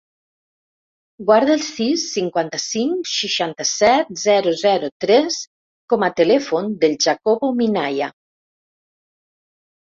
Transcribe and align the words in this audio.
Guarda 1.25 1.51
el 1.55 1.59
sis, 1.65 2.05
cinquanta-cinc, 2.13 3.09
seixanta-set, 3.15 4.09
zero, 4.23 4.55
zero, 4.63 4.89
tres 5.05 5.37
com 5.95 6.07
a 6.09 6.11
telèfon 6.23 6.73
del 6.87 6.97
Jacobo 7.07 7.53
Minaya. 7.61 8.11